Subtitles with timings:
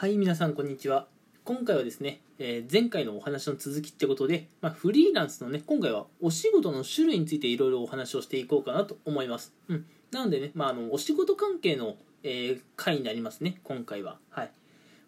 [0.00, 1.08] はい皆さんこんにちは。
[1.44, 14.16] 今回はですね、えー前回のお話の続きってことで、まあ、フリーランスのね今回はお仕事の種類についていろいろお話をしていこうかなと思います、うん、なのでね、まあ、あのお仕事関係の、えー回になりますね今回は。
[14.30, 14.50] はい。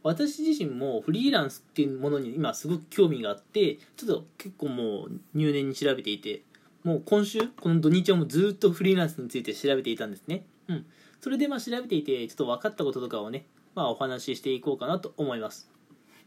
[0.02, 6.42] 私自身もフリーランスっていうものに今すごく興味があってちょっと結構もう入念に調べていて
[6.84, 10.44] もう今週この土日はもうずっとフリーランスについて調べていたんですね。
[10.68, 10.84] うん。
[11.22, 15.70] それでまあ調べていてちょっと分かったこととかをねまあお話ししていこうかなと思います。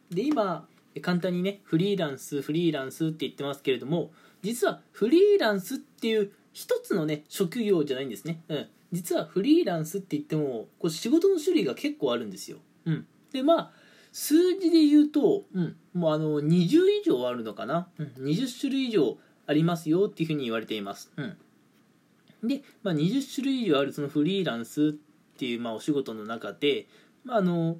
[0.09, 0.67] で今
[1.01, 4.11] 簡単にねフリーランスフリーランスって言ってますけれども
[4.41, 13.71] 実はフリーランスっていう一つのね職業じゃないんですね、うん、実はフリーランスって言ってもこう仕事の種類が結構あるんですよ、うん、でまあ
[14.13, 24.95] 数字で言うと、うん、もうあの20以上あるのかな、うん、20種類以上ありますよっていうふうに言われています、うん、で、まあ、20種類以上あるそのフリーランス
[25.35, 26.87] っていうまあお仕事の中で、
[27.25, 27.77] まあ、あの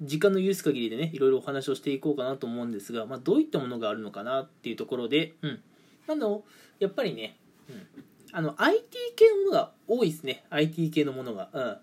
[0.00, 5.60] 時間の許す限りでねいろいろお話をしていこうかなと思うんですが、まあ、どういったものがあるのかなっていうところで、うん、
[6.08, 6.44] あの
[6.78, 7.36] やっぱりね、
[7.68, 7.86] うん、
[8.32, 10.44] あの IT 系のものが多いですね。
[10.50, 11.76] IT 系のものが、うん。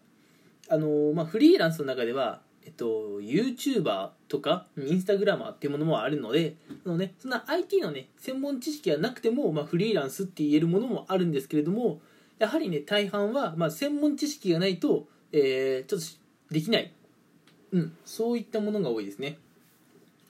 [0.67, 12.02] あのまあ、フリーランスの中では、えっと、YouTuber とか Instagramer っていうものもあるのでその、ね、そんな IT のね専門知識がなくても、まあ、フリーランスって言えるものもあるんですけれども
[12.39, 16.91] やはりね大半は、まあ、専門知識がないと、えーちょっとできない。
[17.71, 19.38] うん、そういったものが多いですね。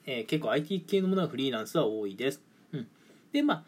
[0.06, 2.40] えー結構 IT 系のものはフリーランスは多いです。
[2.72, 2.88] うん、
[3.32, 3.64] で、まあ、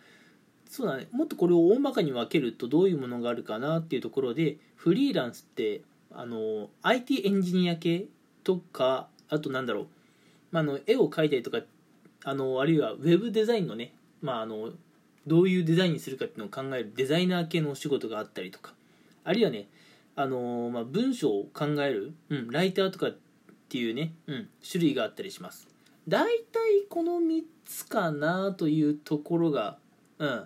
[0.68, 5.82] そうだね、もっとこれを大まかに分けるとどういうものがあるかなっていうところで、フリーランスって、
[6.12, 8.06] あの、IT エンジニア系
[8.44, 9.86] とか、あとなんだろう、
[10.50, 11.60] まあ、の絵を描いたりとか、
[12.24, 14.70] あの、あるいはウェブデザインのね、まあ、あの、
[15.26, 18.74] どういうデザインにするかっていうのを考えるデザイナー系のお仕事があったりとか、
[19.24, 19.68] あるいはね、
[20.20, 23.16] あのまあ、文章を考える、うん、ライターとかっ
[23.68, 25.68] ていうね、うん、種類があったりします。
[26.08, 29.78] 大体この3つかなというところが、
[30.18, 30.44] うん、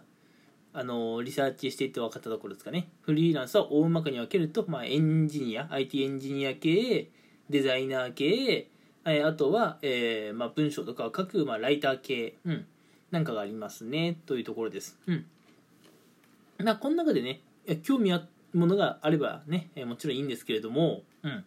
[0.75, 2.91] あのリサーチしていって分かったところですかね。
[3.01, 7.09] フリーランスは大まかに分けると、まあ、エンジニア IT エンジニア系
[7.49, 8.69] デザイナー系
[9.07, 12.67] えあとは、えーまあ、文章とかを書く、まあ、ライター系、うん、
[13.11, 15.27] なんかがありますねというところです、うん、
[16.63, 17.41] まあこの中でね
[17.83, 18.25] 興味ある
[18.55, 21.45] ものがあればねえーもちろんいいんですけれども、うん、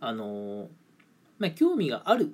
[0.00, 0.66] あのー
[1.42, 2.32] まあ、興味がある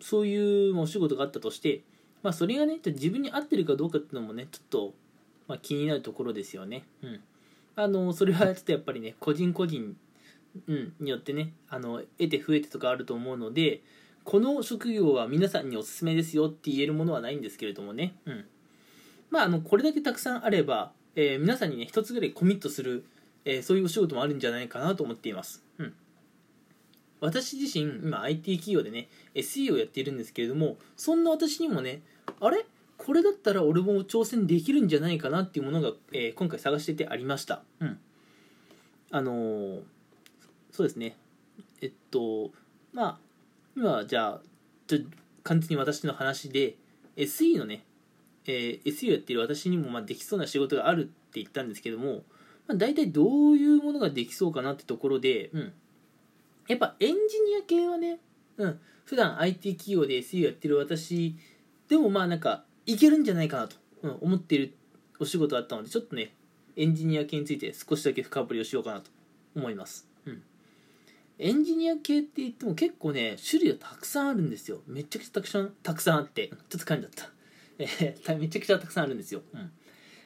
[0.00, 1.82] そういうお仕事があったとして、
[2.22, 4.94] まあ、それがね自分に合ってるかどうかっていうのもねちょっと、
[5.46, 6.84] まあ、気になるところですよね。
[7.02, 7.20] うん、
[7.76, 9.94] あのそれはちょっとやっぱりね個人個人、
[10.66, 13.82] うん、によってねあの得て増えてとかあると思うので
[14.24, 18.44] この職業は皆さんにおすすめですよって言えるものはないんですけれどもね、うん、
[19.30, 23.04] まああのこれだけたくさんあれば、えー皆さんにね一つぐらいコミットする、
[23.44, 25.62] えーそういうお仕事もあるんじゃないかなと思っています。
[25.78, 25.94] うん。
[27.20, 32.02] 私自身今 IT 企業でね SE をやっているんですけれどもそんな私にもね
[32.40, 32.64] あれ？
[32.98, 37.62] これだったら俺も挑戦できるんじゃないかなっていうものが、えー今回探しててありました。
[37.80, 37.98] うん。
[39.10, 39.80] あのー
[40.70, 41.16] そうですね。
[41.80, 42.50] えっと
[42.92, 43.18] まあ
[43.76, 44.40] 今じゃあ
[44.86, 44.98] ちょ
[45.42, 46.76] 完全に私の話で
[47.16, 47.84] SE のね、
[48.46, 52.22] えー SE をやっている私にもまあできそうな仕事があるって言ったんですけども、
[52.68, 55.72] まあ、大体どういうものができそうかなってところで、うん、
[56.68, 58.18] やっぱエンジニア系はね、
[58.56, 61.36] うん、普段 IT 企業で SE やってる私
[61.88, 64.74] でもまあなんかいけるんじゃないかなと、うん、思っている
[65.18, 66.34] お仕事があったのでちょっとね
[66.76, 69.10] エンジニア系について少しだけ深掘りをしようかなと
[69.54, 70.42] 思います、うん、
[71.38, 74.80] エンジニア系って言っても結構ね種類がたくさんあるんですよ。
[74.86, 79.70] めちゃくちゃたくさんたくさんあってちょっと噛んじゃった、めちゃくちゃたくさんあるんですよ、うん、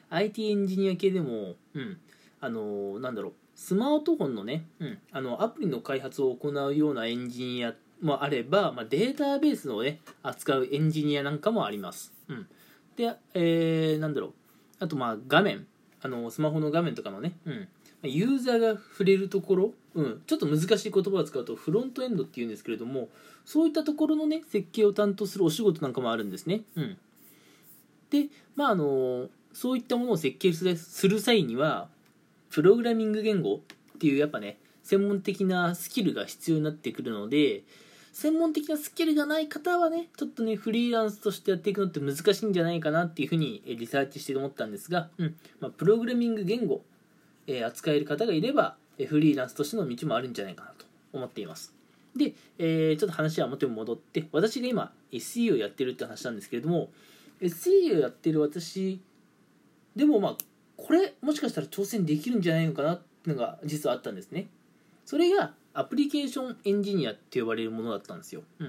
[0.09, 1.97] IT エンジニア系でも、うん、
[2.39, 12.47] あのなんだろうスマートフォンのね、うん、あのアプリの開発を行うようなエンジニアもあれば、まあ、データベースをね扱うエンジニアなんかもあります、うん、
[12.95, 14.33] で、えーなんだろう。
[14.79, 15.65] あとまあ画面。
[15.99, 17.67] あのスマホの画面とかのね、うん、
[18.03, 23.09] ユーザーが触れるところ、うん、ちょっと難しい言葉を使うとフロントエンドっていうんですけれども
[23.45, 26.97] そういったところのね設計を担当するお仕事なんかもあるんですね、うん、
[28.11, 31.89] でまああのそういったものを設計する際には
[32.49, 33.61] プログラミング言語
[33.95, 37.63] っていうやっぱね専門的なスキルが必要になってくるので
[38.13, 45.35] 専門的なスキルがない方はねちょっとねフリーランスとしてやっていくのって難しいんじゃないかなっていうふうにリサーチして思ったんですが、うん。
[45.59, 46.81] まあ、プログラミング言語、
[47.45, 48.75] えー扱える方がいれば
[49.07, 51.75] フリーランスとしての道もあるんじゃないかなと思っています。
[52.15, 56.89] で、えーちょっと話は元に戻って私が今 SE をやってるって話なんですけれども
[57.39, 58.99] SE をやってる私
[59.95, 60.37] でもまあ
[60.77, 64.47] これもしかしたら挑戦できるんじゃないのかなっていうのが実はあったんですね。
[65.05, 68.65] それがアプリケーションエンジニアって呼ばれるものだったんですよ、う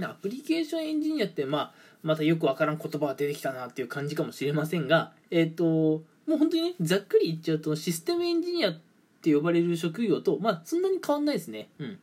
[0.00, 1.72] ん、アプリケーションエンジニアってまあ
[2.02, 8.80] またよくわからん言葉が出てきたなっていう感じかもしれませんがえっ、ー、ともう本当にねざっくり言っちゃうとシステムエンジニアっ
[9.22, 11.68] て呼ばれる職業とまあそんなに変わんないですね。
[11.78, 11.98] うん。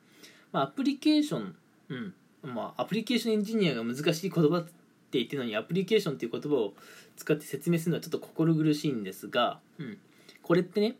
[0.52, 1.56] まあアプリケーション
[1.90, 2.14] うん。
[2.44, 4.64] まあアプリケーションエンジニアが難しい言葉
[5.10, 6.74] って言ってるのにアプリケーションっていう言葉を
[7.18, 9.98] 使って説明するのはちょっと心苦しいんですが、うん、
[10.44, 10.98] これってね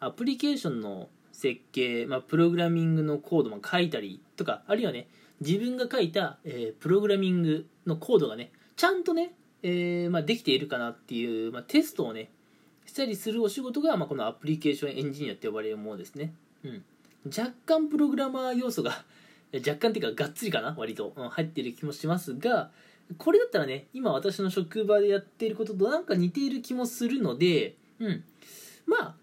[0.00, 5.08] アプリケーションの設計、まあ、プログラミングのコードも書いたりとかあるいはね
[5.40, 12.30] 自分が書いた、えー、プログラミングのコードがねちゃんとね、えーまあ、できているかなっていう、まあ、テストをね
[12.86, 16.32] したりするお仕事が、ま、このアプリケーションエンジニアって呼ばれるものですね、
[16.64, 16.84] うん、
[17.26, 19.04] 若干プログラマー要素が
[19.54, 22.70] 若干っていうかがっつりかな割と、うん、入ってる気もしますが
[23.18, 28.24] これだったらね今私の職場でやっていることとなんか似ている気もするので、うん、
[28.86, 29.14] まあ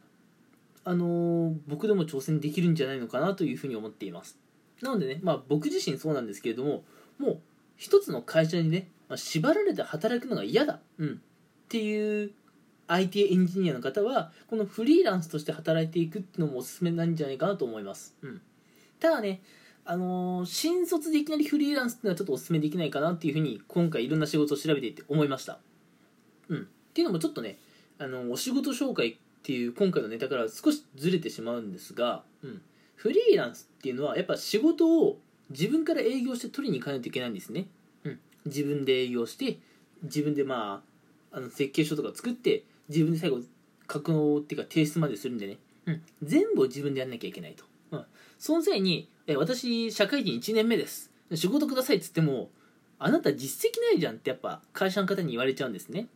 [0.84, 4.38] あのー、僕でも挑戦できるんじゃないのかなというふうに思っています。
[4.82, 6.84] なのでね、まあ、僕自身そうなんですけれども
[7.18, 7.40] もう
[7.78, 11.14] 一つの会社にね、まあ、縛られて働くのが嫌だ、うん、っ
[11.70, 12.32] ていう
[12.88, 18.42] IT エンジニアの方はこのフリーランスとして働いていくっていうのもおすすめなんじゃないかなと思います、うん、
[19.00, 19.42] ただね
[19.90, 25.60] あのー、新卒でいきなりフリーランスっていうのはちょっとお勧めできないかなっていうふうに今回いろんな仕事を調べていて思いました。
[26.50, 26.62] うん。
[26.64, 26.64] っ
[26.94, 27.58] ていうのもちょっとね、
[27.98, 32.62] あの、お仕事紹介っていう今回のネタから少しずれてしまうんですが、うん。
[32.96, 35.20] フリーランスっていうのはやっぱ仕事を
[35.52, 37.68] 自分から営業して取りに行かないといけないんですね。
[38.04, 38.20] うん。
[38.46, 39.60] 自分で営業して、
[40.04, 40.84] 自分でま
[41.32, 43.40] あ、あの設計書とか作って、自分で最後、
[43.88, 45.60] 格納っていうか提出までするんでね。
[45.86, 46.02] うん。
[46.24, 47.64] 全部を自分でやんなきゃいけないと。
[47.92, 48.06] うん。
[48.38, 51.12] その際に、え私社会人1年目です。
[51.36, 52.50] 仕事くださいっつっても
[52.98, 56.08] あなた実績ないじゃんってやっぱ会社の方に言われちゃうんですね。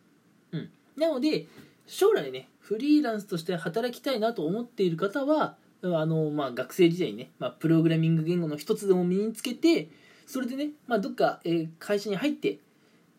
[0.54, 0.70] うん。
[0.98, 1.46] なので
[1.86, 9.90] 将来ねフリーランスとして働きたいなと思っている方はあの、まあ、学生時代にね、まあ、プログラミング言語の一つでも身につけて
[10.26, 12.60] それでね、まあ、どっか、えー、会社に入って、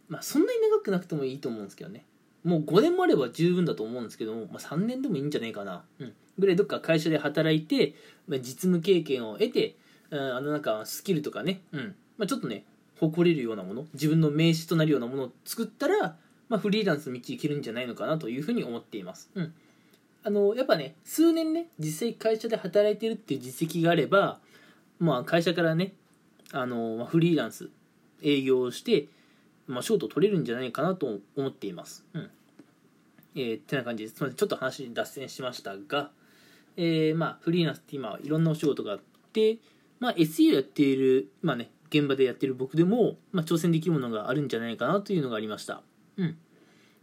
[0.09, 2.05] まあ、そんなに長くなくてもいいと思うんですけどね。
[2.45, 7.95] もう5年もあれば十分だと思うんですけども、まあ、3年でもいいんじゃないかな、うん、ぐらいどっか会社で働いて、
[8.27, 9.77] まあ、実務経験を得て
[10.11, 11.95] あのなんかスキルとかね、うん。
[12.19, 12.65] まあ、ちょっとね
[13.01, 16.17] 誇れるようなもの自分の名刺となるようなものを作ったら、
[16.49, 19.55] まあ、フリーランスの道いけるんじゃないのかなというふうに思っています、うん、
[20.23, 24.39] あのやっぱね数年ね実際会社で働いてるっていう実績があれば、
[25.01, 25.95] まあ、会社からね
[26.53, 27.71] あの、まあ、フリーランス
[28.23, 29.09] 営業をして、
[29.67, 32.31] まあ、仕事取れるんじゃないかなと思っています、うん
[33.35, 36.11] えー、ってな感じですすみませんちょっと話脱線しましたが、
[36.77, 39.01] えー、まあフリーランスって今いろんなお仕事があっ
[39.33, 39.59] て
[40.03, 45.81] まあ、SE をやっている、まあね、現場でやってる僕でも、まあ、挑戦できるものがあるんじゃないかなというのがありました。
[46.17, 46.37] うん。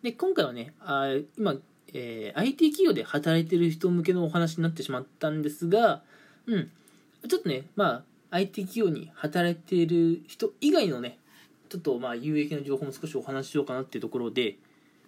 [0.01, 1.55] で、今回はね、あ今、
[1.93, 6.01] えー、IT 企業で働いてる人向けのお話になってしまったんですが、
[6.45, 6.69] うん。
[7.25, 11.19] ちょっとね、まあ、IT 企業に働いている人以外のね、
[11.69, 14.57] ちょっとまあ有益な情報も少しお話ししようかなっていうところで、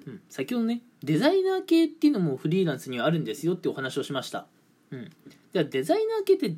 [0.08, 4.48] うん、先ほどね、デザイナー系っていうのもフリーランスにはあるんですよってお話をしました。
[4.92, 5.10] うん。
[5.54, 6.56] じゃあデザイナー系って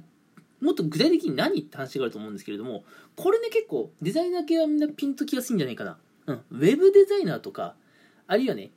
[0.61, 2.83] もっと具体的に何って話があると思うんですけれども、
[3.15, 5.97] これね結構デザイナー系はみんなピンときやすいんじゃないかな。
[6.27, 6.41] うん。
[6.51, 7.75] ウェブデザイナーとか、
[8.27, 8.71] あるいはね、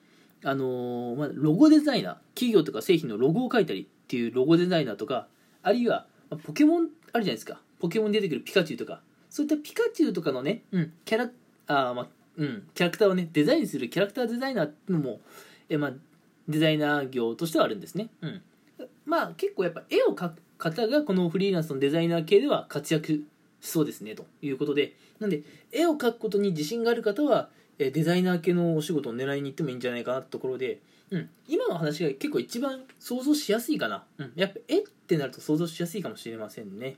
[0.44, 5.28] あのー、まあ、ロゴデザイナー、企業とか製品のロゴを書いたりっていうロゴデザイナーとか、
[5.62, 6.06] あるいは、
[6.44, 7.60] ポケモンあるじゃないですか。
[7.78, 9.00] ポケモンに出てくるピカチュウとか、
[9.36, 11.30] そういったピカチュウとかのね、うん、キャラ、
[11.66, 12.06] あまあ、
[12.38, 15.20] うん、キャラクターをね、デザインするキャラクターデザイナーっていうのも、
[15.68, 15.92] えまあ、
[16.48, 18.08] デザイナー業としてはあるんですね。
[18.22, 18.40] うん。
[19.04, 23.24] まあ結構やっぱ絵を描く方がこのフリーランスのデザイナー系では活躍
[23.60, 24.94] しそうですねということで。
[25.20, 30.78] なんで絵を描くことに自信がある方はデザイナー系のお仕事を狙いに行ってもいいんじゃないかなってところで、
[31.10, 36.96] うん、今の話が結構一番想像しやすいかな、うん、やっぱ絵ってなると想像しやすいかもしれませんね。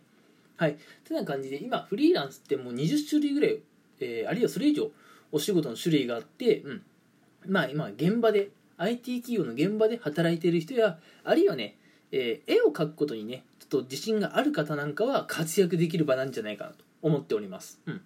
[0.58, 0.76] はい。
[1.04, 3.58] てな感じで今フリーランスってもう20種類ぐらい、
[4.00, 4.90] えー、あるいはそれ以上
[5.32, 6.82] お仕事の種類があって、うん、
[7.46, 11.78] まあ今現場で IT 企業の現場で働いている人やあるいはね
[12.12, 18.00] えー、絵を描くことにねちょっと自信がある方なんかは活躍できる場なんじゃないかなと思っております、うん、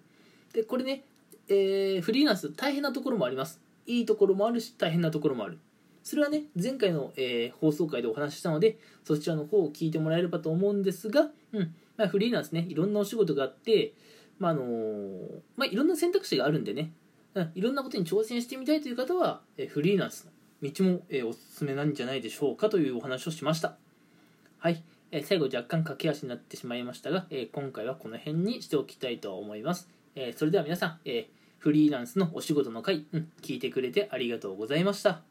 [0.53, 1.03] でこれね、
[1.47, 3.59] えー、フリーランス大変なところもあります。
[3.85, 5.59] いいところもあるし大変なところもある。
[6.03, 11.75] それはね前回の、えー、放送回でお話ししたのでそちらの方を聞いてもらえればと思うんですが、うん。
[11.97, 13.93] まあ、フリーランスねいろんなお仕事があって
[14.39, 14.63] まああの、
[15.55, 16.91] まあ、いろんな選択肢があるんでね、
[17.35, 20.31] うん、いろんなことに挑戦してみたいという方は、え、フリーランスの
[20.69, 23.77] 道も、え、おすすめなんじゃないでしょうかというお話をしました
[24.59, 29.89] はい、え、最後若干駆け足になってしまいましたが、え、今回はこの辺にしておきたいと思います。
[30.15, 35.21] え、それでは皆さん、えフリーランスのお仕事の回、うん、聞いてくれてありがとうございました。